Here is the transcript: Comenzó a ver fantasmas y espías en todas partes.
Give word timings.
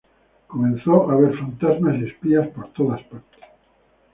Comenzó 0.47 1.11
a 1.11 1.15
ver 1.15 1.37
fantasmas 1.37 1.95
y 1.99 2.05
espías 2.05 2.47
en 2.47 2.73
todas 2.73 3.03
partes. 3.03 3.43